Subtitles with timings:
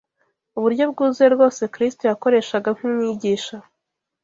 [0.57, 3.55] Uburyo bwuzuye rwose Kristo yakoreshaga nk’Umwigisha